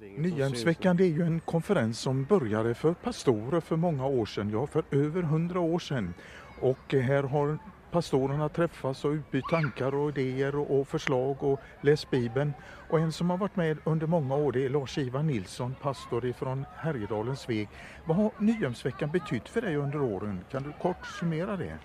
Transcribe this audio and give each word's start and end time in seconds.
Nyhemsveckan 0.00 0.96
det 0.96 1.04
är 1.04 1.08
ju 1.08 1.22
en 1.22 1.40
konferens 1.40 2.00
som 2.00 2.24
började 2.24 2.74
för 2.74 2.94
pastorer 2.94 3.60
för 3.60 3.76
många 3.76 4.06
år 4.06 4.26
sedan, 4.26 4.50
ja 4.50 4.66
för 4.66 4.84
över 4.90 5.22
hundra 5.22 5.60
år 5.60 5.78
sedan. 5.78 6.14
Och 6.60 6.92
här 6.92 7.22
har 7.22 7.58
pastorerna 7.90 8.48
träffats 8.48 9.04
och 9.04 9.10
utbytt 9.10 9.44
tankar 9.50 9.94
och 9.94 10.18
idéer 10.18 10.56
och 10.56 10.88
förslag 10.88 11.42
och 11.42 11.60
läst 11.80 12.10
Bibeln. 12.10 12.52
Och 12.90 12.98
en 13.00 13.12
som 13.12 13.30
har 13.30 13.36
varit 13.36 13.56
med 13.56 13.78
under 13.84 14.06
många 14.06 14.36
år 14.36 14.52
det 14.52 14.64
är 14.64 14.68
Lars-Ivar 14.68 15.22
Nilsson, 15.22 15.74
pastor 15.82 16.26
ifrån 16.26 16.64
Härjedalens 16.76 17.40
Sveg. 17.40 17.68
Vad 18.04 18.16
har 18.16 18.30
Nyhemsveckan 18.38 19.10
betytt 19.10 19.48
för 19.48 19.62
dig 19.62 19.76
under 19.76 20.02
åren? 20.02 20.40
Kan 20.50 20.62
du 20.62 20.72
kort 20.82 21.06
summera 21.06 21.56
det? 21.56 21.78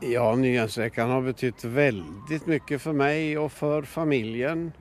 Ja, 0.00 0.36
Nyhemsveckan 0.36 1.10
har 1.10 1.22
betytt 1.22 1.64
väldigt 1.64 2.46
mycket 2.46 2.82
för 2.82 2.92
mig 2.92 3.38
och 3.38 3.52
för 3.52 3.82
familjen. 3.82 4.72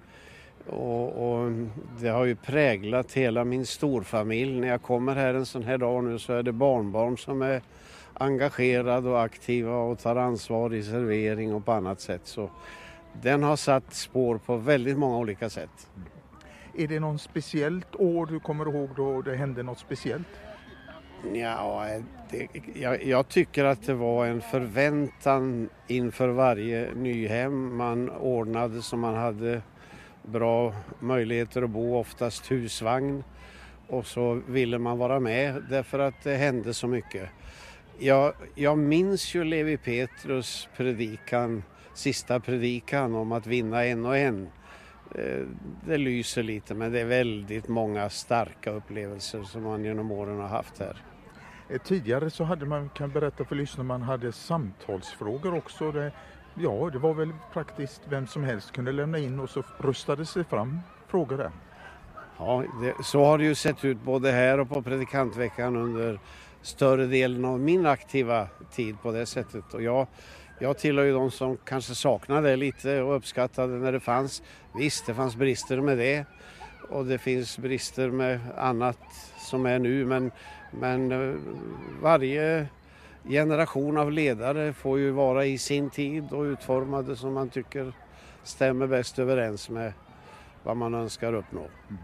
Och, 0.70 1.32
och, 1.32 1.52
det 2.00 2.10
har 2.10 2.26
ju 2.26 2.36
präglat 2.36 3.14
hela 3.14 3.46
min 3.46 3.66
storfamilj. 3.66 4.60
När 4.60 4.68
jag 4.68 4.82
kommer 4.82 5.16
här 5.16 5.34
en 5.34 5.46
sån 5.46 5.64
här 5.64 5.78
dag 5.78 6.04
nu 6.04 6.20
så 6.20 6.34
är 6.34 6.44
det 6.44 6.52
barnbarn 6.52 7.18
som 7.18 7.42
är 7.42 7.62
engagerade 8.14 9.10
och 9.10 9.24
aktiva 9.24 9.78
och 9.78 10.00
tar 10.00 10.16
ansvar 10.16 10.74
i 10.74 10.84
servering 10.84 11.54
och 11.54 11.66
på 11.66 11.72
annat 11.72 12.02
sätt. 12.02 12.22
Så 12.24 12.50
den 13.22 13.44
har 13.44 13.56
satt 13.56 13.94
spår 13.94 14.38
på 14.38 14.58
väldigt 14.58 14.98
många 14.98 15.18
olika 15.18 15.50
sätt. 15.50 15.90
Är 16.78 16.88
det 16.88 17.00
någon 17.00 17.20
speciellt 17.20 17.96
år 17.96 18.26
du 18.26 18.40
kommer 18.40 18.66
ihåg 18.66 18.90
då 18.96 19.22
det 19.22 19.36
hände 19.36 19.64
något 19.64 19.80
speciellt? 19.80 20.28
Ja, 21.34 21.86
det, 22.32 22.48
jag, 22.74 23.04
jag, 23.04 23.28
tycker 23.28 23.66
att 23.66 23.86
det 23.86 23.94
var 23.94 24.26
en 24.26 24.42
förväntan 24.42 25.70
inför 25.88 26.28
varje 26.28 26.94
nyhem 26.96 27.76
man 27.78 28.10
ordnade 28.10 28.82
så 28.82 28.98
man 28.98 29.16
hade 29.16 29.62
bra 30.26 30.74
möjligheter 31.00 31.62
att 31.62 31.70
bo, 31.70 31.96
oftast 31.96 32.52
husvagn. 32.52 33.24
Och 33.88 34.06
så 34.06 34.42
ville 34.48 34.80
man 34.80 34.98
vara 34.98 35.20
med 35.20 35.64
därför 35.70 36.00
att 36.00 36.24
det 36.24 36.36
hände 36.36 36.74
så 36.74 36.88
mycket. 36.88 37.30
Jag, 38.00 38.34
jag 38.56 38.78
minns 38.78 39.36
ju 39.36 39.44
Levi 39.44 39.78
Petrus 39.78 40.70
predikan, 40.78 41.64
sista 41.94 42.40
predikan 42.40 43.16
om 43.16 43.32
att 43.32 43.48
vinna 43.48 43.86
en 43.86 44.06
och 44.06 44.18
en. 44.18 44.48
Eh, 45.16 45.46
det 45.88 45.98
lyser 45.98 46.44
lite 46.44 46.74
men 46.74 46.92
det 46.92 47.00
är 47.00 47.06
väldigt 47.06 47.68
många 47.68 48.10
starka 48.10 48.72
upplevelser 48.72 49.44
som 49.44 49.64
man 49.64 49.84
genom 49.84 50.12
åren 50.12 50.40
har 50.40 50.48
haft 50.48 50.80
här. 50.80 50.98
Eh, 51.70 51.82
tidigare 51.82 52.30
så 52.30 52.44
hade 52.44 52.66
man, 52.66 52.90
kan 52.90 53.12
berätta 53.12 53.46
för 53.46 53.56
lyssnarna, 53.56 53.88
man 53.88 54.02
hade 54.02 54.32
samtalsfrågor 54.32 55.54
också. 55.54 55.92
Det, 55.92 56.12
ja, 56.56 56.90
det 56.94 57.00
var 57.00 57.14
väl 57.14 57.34
praktiskt 57.54 58.02
vem 58.10 58.28
som 58.28 58.44
helst 58.44 58.72
kunde 58.72 58.92
lämna 58.92 59.18
in 59.18 59.40
och 59.40 59.50
så 59.50 59.64
röstades 59.78 60.34
det 60.34 60.44
fram 60.44 60.80
frågor 61.08 61.38
där. 61.38 61.52
Ja, 62.38 62.64
det, 62.82 63.04
så 63.04 63.26
har 63.26 63.38
det 63.38 63.44
ju 63.44 63.56
sett 63.56 63.86
ut 63.86 64.02
både 64.02 64.32
här 64.32 64.60
och 64.60 64.70
på 64.70 64.82
predikantveckan 64.82 65.76
under 65.76 66.20
större 66.62 67.06
delen 67.06 67.46
av 67.46 67.60
min 67.60 67.86
aktiva 67.86 68.48
tid 68.72 68.96
på 69.02 69.12
det 69.12 69.26
sättet. 69.26 69.74
Och 69.74 69.82
jag, 69.82 70.08
jag 70.60 70.78
tillhör 70.78 71.06
ju 71.06 71.14
de 71.14 71.32
som 71.32 71.58
kanske 71.58 71.96
saknade 71.96 72.50
det 72.50 72.56
lite 72.56 73.02
och 73.02 73.16
uppskattade 73.16 73.74
när 73.74 73.92
det 73.92 74.00
fanns. 74.00 74.44
Visst, 74.76 75.06
det 75.06 75.14
fanns 75.14 75.36
brister 75.36 75.82
med 75.82 75.98
det 75.98 76.26
och 76.90 77.06
det 77.06 77.18
finns 77.18 77.58
brister 77.58 78.10
med 78.10 78.40
annat 78.58 79.00
som 79.38 79.66
är 79.66 79.80
nu 79.80 80.06
men, 80.06 80.32
men 80.72 81.12
eh, 81.12 81.36
varje 82.02 82.68
generation 83.28 83.98
av 83.98 84.12
ledare 84.12 84.74
får 84.74 85.00
ju 85.00 85.12
vara 85.12 85.46
i 85.46 85.58
sin 85.58 85.90
tid 85.90 86.32
och 86.32 86.42
utformade 86.44 87.16
som 87.16 87.34
man 87.34 87.50
tycker 87.50 87.94
stämmer 88.44 88.88
bäst 88.88 89.20
överens 89.20 89.70
med 89.70 89.94
vad 90.64 90.78
man 90.78 90.94
önskar 90.94 91.34
uppnå. 91.34 91.60
Mm. 91.60 92.02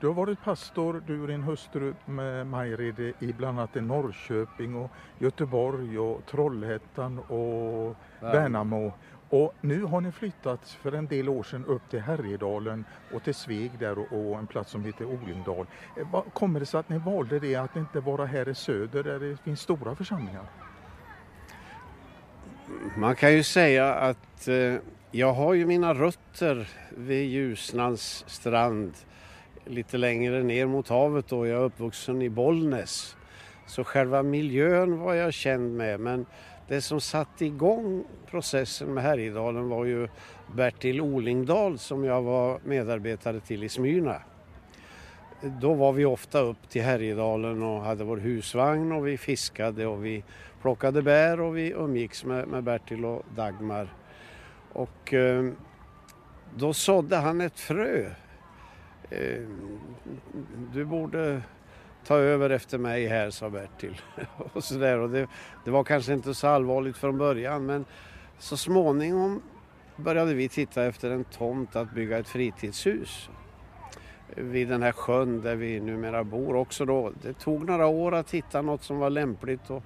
Du 0.00 0.06
har 0.06 0.14
varit 0.14 0.42
pastor, 0.44 1.02
du 1.06 1.20
och 1.20 1.28
din 1.28 1.42
hustru 1.42 1.94
med 2.04 2.46
Majrid 2.46 3.14
i 3.18 3.32
bland 3.32 3.58
annat 3.58 3.76
i 3.76 3.80
Norrköping 3.80 4.76
och 4.76 4.90
Göteborg 5.18 5.98
och 5.98 6.26
Trollhättan 6.26 7.18
och 7.18 7.96
Värnamo. 8.20 8.92
Och 9.30 9.54
nu 9.60 9.82
har 9.82 10.00
ni 10.00 10.12
flyttat 10.12 10.68
för 10.82 10.92
en 10.92 11.06
del 11.06 11.28
år 11.28 11.42
sedan 11.42 11.64
upp 11.64 11.90
till 11.90 12.00
Härjedalen 12.00 12.84
och 13.12 13.22
till 13.22 13.34
Sveg 13.34 13.70
där 13.78 13.98
och, 13.98 14.12
och 14.12 14.38
en 14.38 14.46
plats 14.46 14.70
som 14.70 14.84
heter 14.84 15.04
Olingdal. 15.04 15.66
Eh, 15.96 16.10
vad 16.12 16.34
kommer 16.34 16.60
det 16.60 16.66
sig 16.66 16.80
att 16.80 16.88
ni 16.88 16.98
valde 16.98 17.38
det, 17.38 17.54
att 17.54 17.76
inte 17.76 18.00
vara 18.00 18.26
här 18.26 18.48
i 18.48 18.54
söder 18.54 19.02
där 19.04 19.20
det 19.20 19.36
finns 19.36 19.60
stora 19.60 19.94
församlingar? 19.94 20.44
Man 22.96 23.16
kan 23.16 23.32
ju 23.32 23.42
säga 23.42 23.94
att 23.94 24.48
eh, 24.48 24.74
jag 25.10 25.32
har 25.32 25.54
ju 25.54 25.66
mina 25.66 25.94
rötter 25.94 26.68
vid 26.96 27.28
Ljusnans 27.28 28.24
strand 28.26 28.92
lite 29.64 29.98
längre 29.98 30.42
ner 30.42 30.66
mot 30.66 30.88
havet 30.88 31.32
och 31.32 31.48
Jag 31.48 31.60
är 31.60 31.64
uppvuxen 31.64 32.22
i 32.22 32.28
Bollnäs. 32.28 33.16
Så 33.66 33.84
själva 33.84 34.22
miljön 34.22 34.98
var 34.98 35.14
jag 35.14 35.32
känd 35.32 35.76
med 35.76 36.00
men 36.00 36.26
det 36.68 36.80
som 36.80 37.00
satte 37.00 37.44
igång 37.44 38.04
processen 38.30 38.94
med 38.94 39.04
Härjedalen 39.04 39.68
var 39.68 39.84
ju 39.84 40.08
Bertil 40.54 41.00
Olingdal 41.00 41.78
som 41.78 42.04
jag 42.04 42.22
var 42.22 42.60
medarbetare 42.64 43.40
till 43.40 43.64
i 43.64 43.68
Smyrna. 43.68 44.22
Då 45.60 45.74
var 45.74 45.92
vi 45.92 46.04
ofta 46.04 46.40
upp 46.40 46.68
till 46.68 46.82
Härjedalen 46.82 47.62
och 47.62 47.82
hade 47.82 48.04
vår 48.04 48.16
husvagn 48.16 48.92
och 48.92 49.06
vi 49.06 49.18
fiskade 49.18 49.86
och 49.86 50.04
vi 50.04 50.24
plockade 50.62 51.02
bär 51.02 51.40
och 51.40 51.56
vi 51.56 51.70
umgicks 51.70 52.24
med, 52.24 52.48
med 52.48 52.64
Bertil 52.64 53.04
och 53.04 53.22
Dagmar. 53.36 53.88
Och 54.72 55.14
eh, 55.14 55.50
då 56.54 56.72
sådde 56.72 57.16
han 57.16 57.40
ett 57.40 57.60
frö 57.60 58.10
Eh, 59.10 59.42
du 60.72 60.84
borde 60.84 61.42
ta 62.06 62.16
över 62.16 62.50
efter 62.50 62.78
mig 62.78 63.06
här, 63.06 63.30
sa 63.30 63.50
Bertil. 63.50 64.00
och 64.52 64.64
så 64.64 64.74
där. 64.74 64.98
Och 64.98 65.10
det, 65.10 65.28
det, 65.64 65.70
var 65.70 65.84
kanske 65.84 66.12
inte 66.12 66.34
så 66.34 66.46
allvarligt 66.46 66.96
från 66.96 67.18
början 67.18 67.66
men 67.66 67.84
så 68.38 68.56
småningom 68.56 69.42
började 69.96 70.34
vi 70.34 70.48
titta 70.48 70.84
efter 70.84 71.10
en 71.10 71.24
tomt 71.24 71.76
att 71.76 71.94
bygga 71.94 72.18
ett 72.18 72.28
fritidshus 72.28 73.28
vid 74.34 74.68
den 74.68 74.82
här 74.82 74.92
sjön 74.92 75.40
där 75.40 75.56
vi 75.56 75.80
numera 75.80 76.24
bor 76.24 76.56
också 76.56 76.84
då. 76.84 77.12
Det 77.22 77.32
tog 77.32 77.66
några 77.66 77.86
år 77.86 78.14
att 78.14 78.30
hitta 78.30 78.62
något 78.62 78.82
som 78.82 78.98
var 78.98 79.10
lämpligt 79.10 79.70
och, 79.70 79.82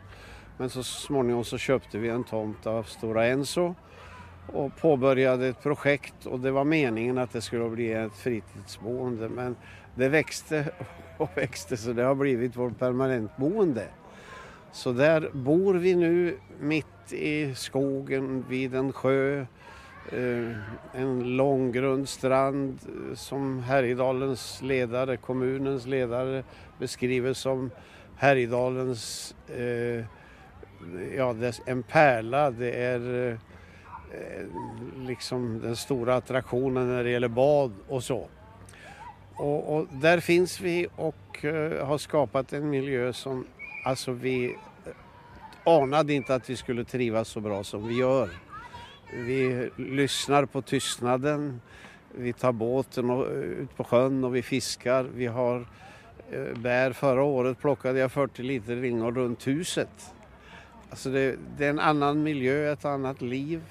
men 0.58 0.70
så 0.70 0.82
småningom 0.82 1.44
så 1.44 1.58
köpte 1.58 1.98
vi 1.98 2.08
en 2.08 2.24
tomt 2.24 2.66
av 2.66 2.82
Stora 2.82 3.26
Enso 3.26 3.74
och 4.47 4.76
påbörjade 4.76 5.47
ett 5.47 5.62
projekt 5.62 6.26
och 6.26 6.41
det 6.41 6.50
var 6.50 6.64
meningen 6.64 7.19
att 7.19 7.32
det 7.32 7.41
skulle 7.41 7.69
bli 7.69 7.92
ett 7.92 8.16
fritidsboende 8.16 9.28
men 9.28 9.56
det 9.94 10.08
växte 10.08 10.70
och 11.16 11.30
växte 11.34 11.76
så 11.76 11.92
det 11.92 12.03
har 12.03 12.14
blivit 12.14 12.56
vårt 12.56 12.78
permanentboende. 12.78 13.88
Så 14.72 14.92
där 14.92 15.30
bor 15.32 15.75
vi 15.75 15.94
nu 15.94 16.36
mitt 16.60 17.12
i 17.12 17.54
skogen 17.54 18.44
vid 18.48 18.75
en 18.75 18.92
sjö, 18.92 19.41
eh, 20.12 20.56
en 20.92 21.36
långgrund 21.36 22.09
strand 22.09 22.78
eh, 22.82 23.14
som 23.14 23.62
Härjedalens 23.62 24.62
ledare, 24.62 25.16
kommunens 25.16 25.86
ledare 25.86 26.44
beskriver 26.78 27.32
som 27.32 27.70
Härjedalens, 28.16 29.34
eh, 29.56 30.04
ja, 31.16 31.34
en 31.66 31.82
pärla. 31.82 32.50
Det 32.50 32.70
är 32.70 33.38
Eh, 34.12 34.46
liksom 35.06 35.60
den 35.60 35.76
stora 35.76 36.16
attraktionen 36.16 36.88
när 36.88 37.04
det 37.04 37.10
gäller 37.10 37.28
bad 37.28 37.72
och 37.88 38.04
så. 38.04 38.28
Och, 39.36 39.76
och 39.76 39.86
där 39.92 40.20
finns 40.20 40.60
vi 40.60 40.86
och 40.96 41.44
uh, 41.44 41.84
har 41.84 41.98
skapat 41.98 42.52
en 42.52 42.70
miljö 42.70 43.12
som 43.12 43.46
alltså 43.84 44.12
vi 44.12 44.56
eh, 44.86 45.72
anade 45.74 46.14
inte 46.14 46.34
att 46.34 46.50
vi 46.50 46.56
skulle 46.56 46.84
trivas 46.84 47.28
så 47.28 47.40
bra 47.40 47.64
som 47.64 47.88
vi 47.88 47.94
gör. 47.94 48.30
Vi 49.14 49.70
lyssnar 49.76 50.44
på 50.44 50.62
tystnaden, 50.62 51.60
vi 52.14 52.32
tar 52.32 52.52
båten 52.52 53.10
och, 53.10 53.26
ut 53.32 53.76
på 53.76 53.84
sjön 53.84 54.24
och 54.24 54.36
vi 54.36 54.42
fiskar. 54.42 55.04
Vi 55.15 55.26
har 55.26 55.58
uh, 56.34 56.58
bär. 56.58 56.92
Förra 56.92 57.22
året 57.22 57.58
plockade 57.58 57.98
jag 57.98 58.12
40 58.12 58.42
liter 58.42 58.76
ringar 58.76 59.10
runt 59.10 59.47
huset. 59.47 60.15
Alltså 60.91 61.10
det, 61.10 61.36
det 61.58 61.66
är 61.66 61.70
en 61.70 61.80
annan 61.80 62.22
miljö, 62.22 62.72
ett 62.72 62.84
annat 62.84 63.22
liv. 63.22 63.62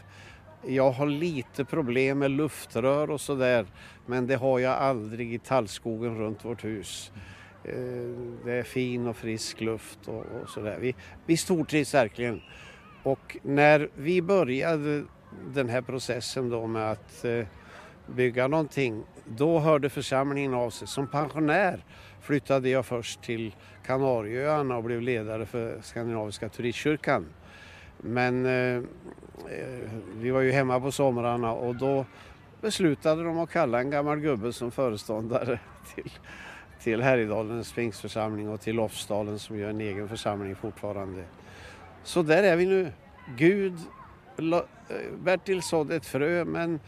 Jag 0.65 0.91
har 0.91 1.05
lite 1.05 1.65
problem 1.65 2.19
med 2.19 2.31
luftrör 2.31 3.09
och 3.09 3.21
sådär 3.21 3.65
men 4.05 4.27
det 4.27 4.35
har 4.35 4.59
jag 4.59 4.73
aldrig 4.73 5.33
i 5.33 5.39
tallskogen 5.39 6.17
runt 6.17 6.45
vårt 6.45 6.63
hus. 6.63 7.11
Eh, 7.63 7.73
det 8.45 8.53
är 8.53 8.63
fin 8.63 9.07
och 9.07 9.15
frisk 9.15 9.61
luft 9.61 9.99
och, 10.07 10.25
och 10.41 10.49
sådär. 10.49 10.77
Vi, 10.79 10.95
vi 11.25 11.37
stortrivs 11.37 11.93
verkligen. 11.93 12.41
Och 13.03 13.37
när 13.43 13.89
vi 13.95 14.21
började 14.21 15.03
den 15.53 15.69
här 15.69 15.81
processen 15.81 16.49
då 16.49 16.67
med 16.67 16.91
att 16.91 17.25
eh, 17.25 17.45
bygga 18.15 18.47
någonting 18.47 19.03
då 19.25 19.59
hörde 19.59 19.89
församlingen 19.89 20.53
av 20.53 20.69
sig. 20.69 20.87
Som 20.87 21.07
pensionär 21.07 21.85
flyttade 22.21 22.69
jag 22.69 22.85
först 22.85 23.23
till 23.23 23.55
Kanarieöarna 23.85 24.77
och 24.77 24.83
blev 24.83 25.01
ledare 25.01 25.45
för 25.45 25.79
Skandinaviska 25.81 26.49
turistkyrkan. 26.49 27.25
Men 28.01 28.45
eh, 28.45 28.75
eh, 29.49 29.89
vi 30.15 30.31
var 30.31 30.41
ju 30.41 30.51
hemma 30.51 30.79
på 30.79 30.91
somrarna 30.91 31.51
och 31.51 31.75
då 31.75 32.05
beslutade 32.61 33.23
de 33.23 33.39
att 33.39 33.49
kalla 33.49 33.79
en 33.79 33.89
gammal 33.89 34.19
gubbe 34.19 34.53
som 34.53 34.71
föreståndare 34.71 35.59
till, 35.95 36.11
till 36.79 37.01
Härjedalens 37.01 37.73
pingstförsamling 37.73 38.49
och 38.49 38.61
till 38.61 38.75
Lofsdalen 38.75 39.39
som 39.39 39.57
gör 39.57 39.69
en 39.69 39.81
egen 39.81 40.09
församling 40.09 40.55
fortfarande. 40.55 41.23
Så 42.03 42.21
där 42.21 42.43
är 42.43 42.55
vi 42.55 42.65
nu. 42.65 42.91
Gud, 43.37 43.73
eh, 44.37 44.61
Bertil 45.23 45.61
sådde 45.61 45.95
ett 45.95 46.05
frö 46.05 46.45
men 46.45 46.79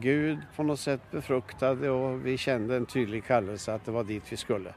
Gud 0.00 0.38
på 0.56 0.62
något 0.62 0.80
sätt 0.80 1.00
befruktade 1.10 1.90
och 1.90 2.26
vi 2.26 2.36
kände 2.36 2.76
en 2.76 2.86
tydlig 2.86 3.24
kallelse 3.24 3.74
att 3.74 3.84
det 3.84 3.90
var 3.90 4.04
dit 4.04 4.22
vi 4.28 4.36
skulle. 4.36 4.74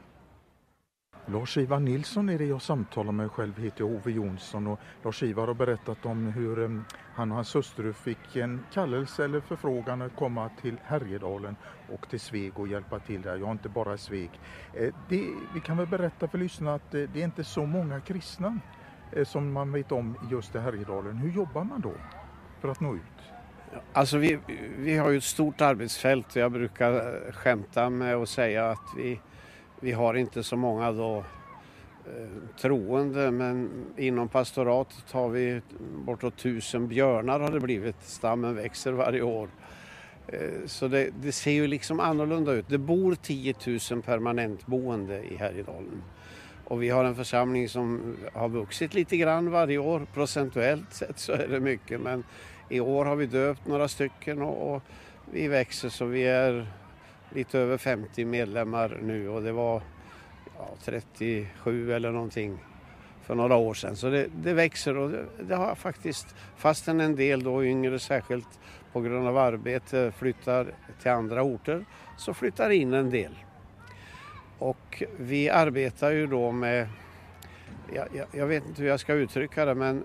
Lars-Ivar 1.26 1.80
Nilsson 1.80 2.28
är 2.28 2.38
det 2.38 2.44
jag 2.44 2.62
samtalar 2.62 3.12
med. 3.12 3.30
Själv 3.30 3.58
heter 3.58 3.84
Ove 3.84 4.10
Jonsson 4.10 4.66
och 4.66 4.80
Lars-Ivar 5.02 5.46
har 5.46 5.54
berättat 5.54 6.06
om 6.06 6.26
hur 6.26 6.62
eh, 6.62 6.80
han 7.14 7.30
och 7.30 7.36
hans 7.36 7.56
hustru 7.56 7.92
fick 7.92 8.36
en 8.36 8.64
kallelse 8.72 9.24
eller 9.24 9.40
förfrågan 9.40 10.02
att 10.02 10.16
komma 10.16 10.50
till 10.62 10.76
Härjedalen 10.84 11.56
och 11.92 12.08
till 12.10 12.20
Sveg 12.20 12.58
och 12.58 12.68
hjälpa 12.68 12.98
till 12.98 13.22
där. 13.22 13.36
Jag 13.36 13.50
inte 13.50 13.68
bara 13.68 13.96
Sveg. 13.96 14.30
Eh, 14.74 14.94
det, 15.08 15.28
vi 15.54 15.60
kan 15.60 15.76
väl 15.76 15.86
berätta 15.86 16.28
för 16.28 16.38
lyssnarna 16.38 16.74
att 16.74 16.94
eh, 16.94 17.02
det 17.12 17.20
är 17.20 17.24
inte 17.24 17.44
så 17.44 17.66
många 17.66 18.00
kristna 18.00 18.58
som 19.24 19.52
man 19.52 19.72
vet 19.72 19.92
om 19.92 20.14
just 20.30 20.54
i 20.54 20.58
Härjedalen. 20.58 21.16
Hur 21.16 21.30
jobbar 21.30 21.64
man 21.64 21.80
då 21.80 21.92
för 22.60 22.68
att 22.68 22.80
nå 22.80 22.94
ut? 22.94 23.00
Alltså 23.92 24.18
vi, 24.18 24.38
vi 24.78 24.96
har 24.96 25.10
ju 25.10 25.16
ett 25.16 25.24
stort 25.24 25.60
arbetsfält 25.60 26.26
och 26.30 26.36
jag 26.36 26.52
brukar 26.52 27.32
skämta 27.32 27.90
med 27.90 28.14
att 28.14 28.28
säga 28.28 28.70
att 28.70 28.86
vi 28.96 29.20
vi 29.82 29.92
har 29.92 30.14
inte 30.14 30.42
så 30.42 30.56
många 30.56 30.92
då 30.92 31.16
eh, 32.06 32.58
troende 32.60 33.30
men 33.30 33.70
inom 33.96 34.28
pastoratet 34.28 35.12
har 35.12 35.28
vi 35.28 35.60
bortåt 35.94 36.36
tusen 36.36 36.88
björnar 36.88 37.40
har 37.40 37.50
det 37.50 37.60
blivit. 37.60 37.96
Stammen 38.02 38.54
växer 38.54 38.92
varje 38.92 39.22
år. 39.22 39.48
Eh, 40.26 40.66
så 40.66 40.88
det, 40.88 41.10
det, 41.22 41.32
ser 41.32 41.50
ju 41.50 41.66
liksom 41.66 42.00
annorlunda 42.00 42.52
ut. 42.52 42.68
Det 42.68 42.78
bor 42.78 43.14
10 43.14 43.54
000 43.90 44.02
permanentboende 44.02 45.24
i 45.24 45.36
Härjedalen. 45.36 46.02
Och 46.64 46.82
vi 46.82 46.88
har 46.88 47.04
en 47.04 47.16
församling 47.16 47.68
som 47.68 48.16
har 48.32 48.48
vuxit 48.48 48.94
lite 48.94 49.16
grann 49.16 49.50
varje 49.50 49.78
år. 49.78 50.06
Procentuellt 50.14 50.92
sett 50.92 51.18
så 51.18 51.32
är 51.32 51.48
det 51.48 51.60
mycket 51.60 52.00
men 52.00 52.24
i 52.68 52.80
år 52.80 53.04
har 53.04 53.16
vi 53.16 53.26
döpt 53.26 53.66
några 53.66 53.88
stycken 53.88 54.42
och, 54.42 54.74
och 54.74 54.82
vi 55.32 55.48
växer 55.48 55.88
så 55.88 56.04
vi 56.04 56.22
är 56.22 56.66
lite 57.34 57.58
över 57.58 57.78
50 57.78 58.24
medlemmar 58.24 58.98
nu 59.02 59.28
och 59.28 59.42
det 59.42 59.52
var 59.52 59.82
ja, 60.58 60.68
37 60.84 61.92
eller 61.92 62.10
någonting 62.10 62.58
för 63.22 63.34
några 63.34 63.56
år 63.56 63.74
sedan. 63.74 63.96
Så 63.96 64.10
det, 64.10 64.26
det 64.42 64.52
växer 64.52 64.96
och 64.96 65.10
det, 65.10 65.24
det, 65.48 65.54
har 65.54 65.74
faktiskt, 65.74 66.34
fastän 66.56 67.00
en 67.00 67.16
del 67.16 67.42
då 67.42 67.64
yngre 67.64 67.98
särskilt 67.98 68.60
på 68.92 69.00
grund 69.00 69.28
av 69.28 69.38
arbete 69.38 70.12
flyttar 70.18 70.74
till 71.02 71.10
andra 71.10 71.42
orter, 71.42 71.84
så 72.18 72.34
flyttar 72.34 72.70
in 72.70 72.92
en 72.92 73.10
del. 73.10 73.38
Och 74.58 75.02
vi 75.18 75.50
arbetar 75.50 76.10
ju 76.10 76.26
då 76.26 76.52
med, 76.52 76.88
jag, 77.94 78.08
jag, 78.14 78.26
jag 78.32 78.46
vet 78.46 78.66
inte 78.66 78.82
hur 78.82 78.88
jag 78.88 79.00
ska 79.00 79.12
uttrycka 79.12 79.64
det, 79.64 79.74
men 79.74 80.04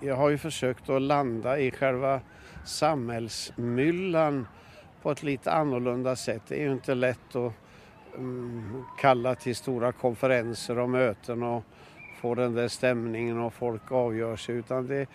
jag 0.00 0.16
har 0.16 0.30
ju 0.30 0.38
försökt 0.38 0.90
att 0.90 1.02
landa 1.02 1.58
i 1.58 1.70
själva 1.70 2.20
samhällsmyllan 2.64 4.46
på 5.06 5.12
ett 5.12 5.22
lite 5.22 5.52
annorlunda 5.52 6.16
sätt. 6.16 6.42
Det 6.48 6.54
är 6.54 6.62
ju 6.62 6.72
inte 6.72 6.94
lätt 6.94 7.36
att 7.36 7.52
um, 8.16 8.84
kalla 8.98 9.34
till 9.34 9.56
stora 9.56 9.92
konferenser 9.92 10.78
och 10.78 10.90
möten 10.90 11.42
och 11.42 11.64
få 12.20 12.34
den 12.34 12.54
där 12.54 12.68
stämningen 12.68 13.40
och 13.40 13.54
folk 13.54 13.92
avgör 13.92 14.36
sig 14.36 14.54
utan 14.54 14.86
det, 14.86 15.06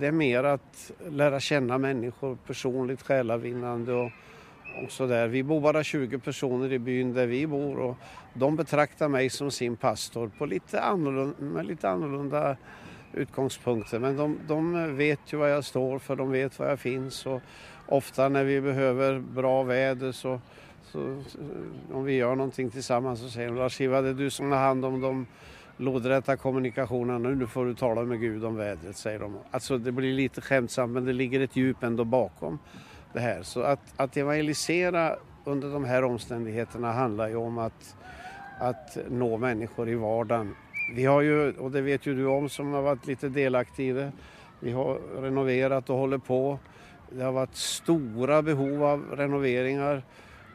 det 0.00 0.06
är 0.06 0.12
mer 0.12 0.44
att 0.44 0.92
lära 1.08 1.40
känna 1.40 1.78
människor 1.78 2.38
personligt, 2.46 3.02
själavinnande 3.02 3.92
och, 3.92 4.10
och 4.84 4.90
sådär. 4.90 5.28
Vi 5.28 5.42
bor 5.42 5.60
bara 5.60 5.82
20 5.82 6.18
personer 6.18 6.72
i 6.72 6.78
byn 6.78 7.12
där 7.12 7.26
vi 7.26 7.46
bor 7.46 7.78
och 7.78 7.96
de 8.34 8.56
betraktar 8.56 9.08
mig 9.08 9.30
som 9.30 9.50
sin 9.50 9.76
pastor 9.76 10.30
på 10.38 10.46
lite 10.46 10.80
annorlunda, 10.80 11.34
med 11.40 11.66
lite 11.66 11.88
annorlunda 11.88 12.56
utgångspunkter. 13.12 13.98
Men 13.98 14.16
de, 14.16 14.38
de 14.48 14.96
vet 14.96 15.32
ju 15.32 15.36
vad 15.36 15.52
jag 15.52 15.64
står 15.64 15.98
för, 15.98 16.16
de 16.16 16.30
vet 16.30 16.58
var 16.58 16.66
jag 16.66 16.80
finns 16.80 17.26
och 17.26 17.42
ofta 17.86 18.28
när 18.28 18.44
vi 18.44 18.60
behöver 18.60 19.18
bra 19.18 19.62
väder 19.62 20.12
så, 20.12 20.40
så 20.82 21.22
om 21.92 22.04
vi 22.04 22.12
gör 22.12 22.34
någonting 22.34 22.70
tillsammans 22.70 23.20
så 23.20 23.28
säger 23.28 23.48
de 23.48 23.56
Lars-Ivar 23.56 24.02
det 24.02 24.08
är 24.08 24.14
du 24.14 24.30
som 24.30 24.52
har 24.52 24.58
hand 24.58 24.84
om 24.84 25.00
de 25.00 25.26
lodrätta 25.76 26.36
kommunikationerna 26.36 27.28
nu 27.28 27.46
får 27.46 27.64
du 27.64 27.74
tala 27.74 28.02
med 28.02 28.20
Gud 28.20 28.44
om 28.44 28.56
vädret 28.56 28.96
säger 28.96 29.18
de. 29.18 29.36
Alltså 29.50 29.78
det 29.78 29.92
blir 29.92 30.12
lite 30.12 30.40
skämtsamt 30.40 30.92
men 30.92 31.04
det 31.04 31.12
ligger 31.12 31.40
ett 31.40 31.56
djup 31.56 31.82
ändå 31.82 32.04
bakom 32.04 32.58
det 33.12 33.20
här. 33.20 33.42
Så 33.42 33.60
att, 33.60 33.80
att 33.96 34.16
evangelisera 34.16 35.16
under 35.44 35.68
de 35.68 35.84
här 35.84 36.04
omständigheterna 36.04 36.92
handlar 36.92 37.28
ju 37.28 37.36
om 37.36 37.58
att, 37.58 37.96
att 38.60 38.98
nå 39.10 39.36
människor 39.36 39.88
i 39.88 39.94
vardagen. 39.94 40.54
Vi 40.94 41.04
har 41.04 41.20
ju, 41.20 41.52
och 41.52 41.70
det 41.70 41.80
vet 41.80 42.06
ju 42.06 42.14
du 42.14 42.26
om 42.26 42.48
som 42.48 42.72
har 42.72 42.82
varit 42.82 43.06
lite 43.06 43.28
delaktig 43.28 43.88
i 43.88 43.92
det, 43.92 44.12
vi 44.60 44.72
har 44.72 44.98
renoverat 45.20 45.90
och 45.90 45.96
håller 45.96 46.18
på 46.18 46.58
det 47.16 47.24
har 47.24 47.32
varit 47.32 47.56
stora 47.56 48.42
behov 48.42 48.84
av 48.84 49.16
renoveringar 49.16 50.02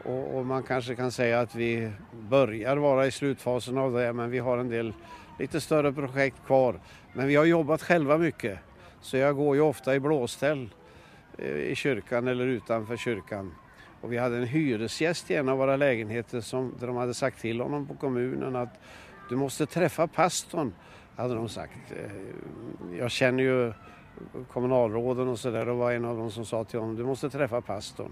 och, 0.04 0.38
och, 0.38 0.46
man 0.46 0.64
kanske 0.64 0.96
kan 0.96 1.12
säga 1.12 1.40
att 1.40 1.56
vi 1.56 1.92
börjar 2.30 2.78
vara 2.78 3.08
i 3.08 3.12
slutfasen 3.12 3.78
av 3.78 3.94
det 3.94 4.14
men 4.14 4.32
vi 4.32 4.40
har 4.40 4.58
en 4.58 4.70
del 4.70 4.94
lite 5.40 5.62
större 5.62 5.94
projekt 5.94 6.46
kvar. 6.46 6.80
Men 7.14 7.28
vi 7.28 7.36
har 7.36 7.46
jobbat 7.46 7.82
själva 7.82 8.18
mycket 8.18 8.60
så 9.02 9.18
jag 9.18 9.36
går 9.36 9.56
ju 9.56 9.62
ofta 9.62 9.96
i 9.96 10.00
blåställ 10.00 10.70
eh, 11.38 11.48
i 11.48 11.76
kyrkan 11.76 12.28
eller 12.28 12.48
utanför 12.48 12.98
kyrkan. 12.98 13.56
Och 14.02 14.12
vi 14.12 14.18
hade 14.18 14.38
en 14.38 14.48
hyresgäst 14.48 15.32
i 15.32 15.36
en 15.36 15.50
av 15.50 15.58
våra 15.58 15.76
lägenheter 15.76 16.42
som 16.42 16.74
där 16.80 16.88
de 16.88 16.96
hade 16.96 17.14
sagt 17.14 17.42
till 17.42 17.62
honom 17.62 17.88
på 17.88 17.94
kommunen 17.94 18.56
att 18.56 18.80
du 19.30 19.36
måste 19.36 19.66
träffa 19.66 20.08
pastorn, 20.08 20.74
hade 21.16 21.36
de 21.36 21.50
sagt. 21.50 21.92
Eh, 21.92 22.98
jag 23.00 23.12
känner 23.12 23.44
ju 23.44 23.74
kommunalråden 24.52 25.28
och 25.28 25.40
sådär 25.40 25.70
och 25.70 25.78
var 25.78 25.92
en 25.92 26.06
av 26.06 26.18
dem 26.18 26.32
som 26.32 26.46
sa 26.46 26.64
till 26.64 26.80
honom 26.80 26.96
du 26.96 27.04
måste 27.04 27.30
träffa 27.30 27.62
pastorn. 27.62 28.12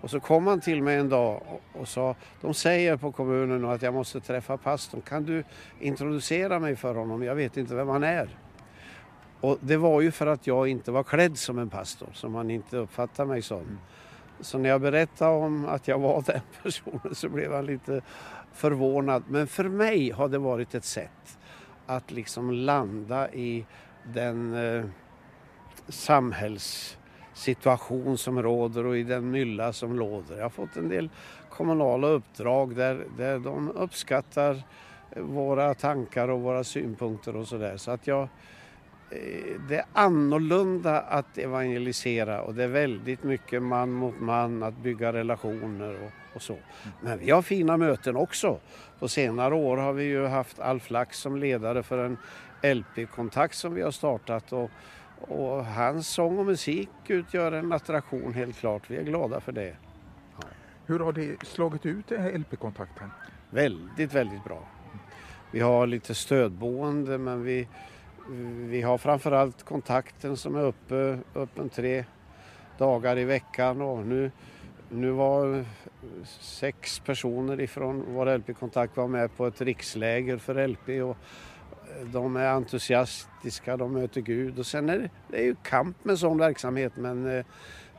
Och 0.00 0.10
så 0.10 0.20
kom 0.20 0.46
han 0.46 0.60
till 0.60 0.82
mig 0.82 0.96
en 0.96 1.08
dag 1.08 1.42
och 1.72 1.88
sa 1.88 2.14
de 2.40 2.54
säger 2.54 2.96
på 2.96 3.12
kommunen 3.12 3.64
att 3.64 3.82
jag 3.82 3.94
måste 3.94 4.20
träffa 4.20 4.56
pastorn. 4.56 5.00
Kan 5.00 5.24
du 5.24 5.44
introducera 5.80 6.58
mig 6.58 6.76
för 6.76 6.94
honom? 6.94 7.22
Jag 7.22 7.34
vet 7.34 7.56
inte 7.56 7.74
vem 7.74 7.88
han 7.88 8.02
är. 8.02 8.28
Och 9.40 9.58
det 9.60 9.76
var 9.76 10.00
ju 10.00 10.10
för 10.10 10.26
att 10.26 10.46
jag 10.46 10.68
inte 10.68 10.90
var 10.90 11.02
klädd 11.02 11.38
som 11.38 11.58
en 11.58 11.70
pastor 11.70 12.08
som 12.12 12.34
han 12.34 12.50
inte 12.50 12.76
uppfattade 12.76 13.28
mig 13.28 13.42
som. 13.42 13.78
Så 14.40 14.58
när 14.58 14.68
jag 14.68 14.80
berättade 14.80 15.36
om 15.36 15.66
att 15.66 15.88
jag 15.88 15.98
var 15.98 16.22
den 16.26 16.40
personen 16.62 17.14
så 17.14 17.28
blev 17.28 17.52
han 17.52 17.66
lite 17.66 18.00
förvånad. 18.52 19.22
Men 19.28 19.46
för 19.46 19.64
mig 19.64 20.10
har 20.10 20.28
det 20.28 20.38
varit 20.38 20.74
ett 20.74 20.84
sätt 20.84 21.38
att 21.86 22.10
liksom 22.10 22.50
landa 22.50 23.32
i 23.32 23.66
den 24.04 24.54
eh, 24.54 24.84
samhällssituation 25.88 28.18
som 28.18 28.42
råder 28.42 28.86
och 28.86 28.96
i 28.96 29.02
den 29.02 29.30
mylla 29.30 29.72
som 29.72 29.98
råder. 29.98 30.36
Jag 30.36 30.42
har 30.42 30.50
fått 30.50 30.76
en 30.76 30.88
del 30.88 31.10
kommunala 31.50 32.06
uppdrag 32.06 32.76
där, 32.76 33.06
där 33.16 33.38
de 33.38 33.70
uppskattar 33.70 34.62
våra 35.16 35.74
tankar 35.74 36.28
och 36.28 36.40
våra 36.40 36.64
synpunkter 36.64 37.36
och 37.36 37.48
sådär. 37.48 37.76
Så 37.76 37.90
att 37.90 38.06
jag, 38.06 38.22
eh, 38.22 38.28
det 39.68 39.76
är 39.76 39.84
annorlunda 39.92 41.00
att 41.00 41.38
evangelisera 41.38 42.42
och 42.42 42.54
det 42.54 42.64
är 42.64 42.68
väldigt 42.68 43.22
mycket 43.22 43.62
man 43.62 43.90
mot 43.90 44.20
man, 44.20 44.62
att 44.62 44.76
bygga 44.76 45.12
relationer 45.12 46.02
och, 46.02 46.36
och 46.36 46.42
så. 46.42 46.56
Men 47.00 47.18
vi 47.18 47.30
har 47.30 47.42
fina 47.42 47.76
möten 47.76 48.16
också. 48.16 48.58
På 48.98 49.08
senare 49.08 49.54
år 49.54 49.76
har 49.76 49.92
vi 49.92 50.04
ju 50.04 50.26
haft 50.26 50.60
Alf 50.60 50.90
Lax 50.90 51.18
som 51.18 51.36
ledare 51.36 51.82
för 51.82 51.98
en 51.98 52.16
LP-kontakt 52.62 53.54
som 53.54 53.74
vi 53.74 53.82
har 53.82 53.90
startat 53.90 54.52
och 54.52 54.70
och 55.28 55.64
hans 55.64 56.08
sång 56.08 56.38
och 56.38 56.46
musik 56.46 56.90
utgör 57.06 57.52
en 57.52 57.72
attraktion 57.72 58.34
helt 58.34 58.56
klart. 58.56 58.90
Vi 58.90 58.96
är 58.96 59.02
glada 59.02 59.40
för 59.40 59.52
det. 59.52 59.76
Ja. 60.40 60.46
Hur 60.86 61.00
har 61.00 61.12
det 61.12 61.46
slagit 61.46 61.86
ut 61.86 62.08
det 62.08 62.18
här 62.18 62.38
LP-kontakten? 62.38 63.10
Väldigt, 63.50 64.14
väldigt 64.14 64.44
bra. 64.44 64.68
Vi 65.50 65.60
har 65.60 65.86
lite 65.86 66.14
stödboende 66.14 67.18
men 67.18 67.42
vi, 67.42 67.68
vi 68.68 68.82
har 68.82 68.98
framförallt 68.98 69.62
kontakten 69.62 70.36
som 70.36 70.56
är 70.56 70.62
uppe, 70.62 71.18
öppen 71.34 71.68
tre 71.68 72.04
dagar 72.78 73.18
i 73.18 73.24
veckan 73.24 73.80
och 73.80 74.06
nu, 74.06 74.30
nu 74.88 75.10
var 75.10 75.64
sex 76.40 77.00
personer 77.00 77.60
ifrån 77.60 78.04
vår 78.08 78.38
LP-kontakt 78.38 78.96
var 78.96 79.08
med 79.08 79.36
på 79.36 79.46
ett 79.46 79.60
riksläger 79.60 80.38
för 80.38 80.68
LP 80.68 80.88
och 81.02 81.16
de 82.04 82.36
är 82.36 82.46
entusiastiska, 82.46 83.76
de 83.76 83.92
möter 83.92 84.20
Gud 84.20 84.58
och 84.58 84.66
sen 84.66 84.88
är 84.88 84.98
det, 84.98 85.10
det 85.28 85.36
är 85.36 85.44
ju 85.44 85.54
kamp 85.62 86.04
med 86.04 86.18
sån 86.18 86.38
verksamhet 86.38 86.92
men 86.96 87.36
eh, 87.36 87.44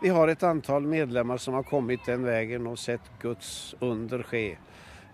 vi 0.01 0.09
har 0.09 0.27
ett 0.27 0.43
antal 0.43 0.87
medlemmar 0.87 1.37
som 1.37 1.53
har 1.53 1.63
kommit 1.63 2.05
den 2.05 2.23
vägen 2.23 2.67
och 2.67 2.79
sett 2.79 3.11
Guds 3.21 3.75
under 3.79 4.23
ske. 4.23 4.57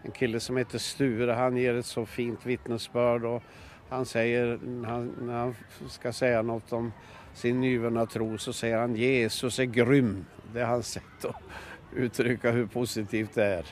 En 0.04 0.12
kille 0.12 0.40
som 0.40 0.58
heter 0.58 0.78
Sture, 0.78 1.32
han 1.32 1.58
ger 1.58 1.74
ett 1.74 1.86
så 1.86 2.06
fint 2.06 2.46
vittnesbörd 2.46 3.26
och 3.26 3.44
han 3.90 4.06
säger, 4.06 4.60
han, 4.86 5.16
när 5.22 5.34
han 5.34 5.56
ska 5.90 6.14
säga 6.14 6.42
något 6.42 6.74
om 6.74 6.92
sin 7.34 7.62
nyvunna 7.62 8.06
tro 8.06 8.38
så 8.38 8.54
säger 8.54 8.78
han 8.78 8.96
Jesus 8.96 9.60
är 9.60 9.64
grym. 9.64 10.26
Det 10.54 10.62
är 10.62 10.66
hans 10.66 10.88
sätt 10.88 11.26
att 11.26 11.36
uttrycka 11.96 12.52
hur 12.52 12.66
positivt 12.66 13.34
det 13.34 13.46
är. 13.46 13.66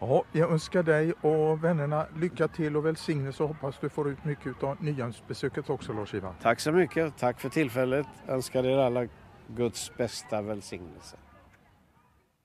Ja, 0.00 0.24
jag 0.32 0.50
önskar 0.52 0.82
dig 0.82 1.12
och 1.12 1.64
vännerna 1.64 2.06
lycka 2.16 2.48
till 2.48 2.76
och 2.76 2.86
välsignelse 2.86 3.42
och 3.42 3.48
hoppas 3.48 3.78
du 3.80 3.88
får 3.88 4.08
ut 4.08 4.24
mycket 4.24 4.62
av 4.62 4.76
Nyhamnsbesöket 4.80 5.70
också 5.70 5.92
Lars-Ivar. 5.92 6.34
Tack 6.42 6.60
så 6.60 6.72
mycket, 6.72 7.18
tack 7.18 7.40
för 7.40 7.48
tillfället. 7.48 8.06
Önskar 8.28 8.64
er 8.66 8.78
alla 8.78 9.06
Guds 9.48 9.96
bästa 9.96 10.42
välsignelse. 10.42 11.16